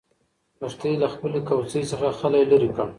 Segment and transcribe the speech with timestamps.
[0.59, 2.87] لښتې له خپلې کوڅۍ څخه خلی لرې کړ.